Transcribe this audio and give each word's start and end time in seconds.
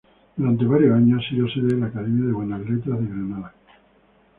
Durante 0.35 0.65
varios 0.65 0.95
años, 0.97 1.21
ha 1.23 1.29
sido 1.29 1.47
sede 1.49 1.67
de 1.75 1.77
la 1.77 1.85
Academia 1.85 2.25
de 2.25 2.33
Buenas 2.33 2.61
Letras 2.67 2.99
de 3.01 3.05
Granada. 3.05 3.53